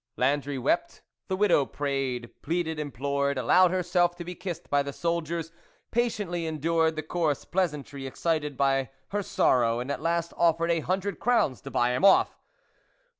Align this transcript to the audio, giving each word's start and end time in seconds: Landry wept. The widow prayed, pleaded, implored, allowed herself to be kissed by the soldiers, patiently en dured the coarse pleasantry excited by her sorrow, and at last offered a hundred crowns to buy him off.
Landry 0.17 0.57
wept. 0.57 1.03
The 1.27 1.35
widow 1.37 1.63
prayed, 1.63 2.31
pleaded, 2.41 2.79
implored, 2.79 3.37
allowed 3.37 3.69
herself 3.69 4.15
to 4.15 4.23
be 4.25 4.33
kissed 4.33 4.67
by 4.67 4.81
the 4.81 4.91
soldiers, 4.91 5.51
patiently 5.91 6.47
en 6.47 6.57
dured 6.57 6.95
the 6.95 7.03
coarse 7.03 7.45
pleasantry 7.45 8.07
excited 8.07 8.57
by 8.57 8.89
her 9.09 9.21
sorrow, 9.21 9.79
and 9.79 9.91
at 9.91 10.01
last 10.01 10.33
offered 10.35 10.71
a 10.71 10.79
hundred 10.79 11.19
crowns 11.19 11.61
to 11.61 11.69
buy 11.69 11.91
him 11.93 12.03
off. 12.03 12.35